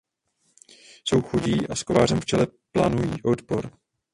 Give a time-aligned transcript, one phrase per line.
[1.03, 3.71] Jsou chudí a s kovářem v čele plánují odpor.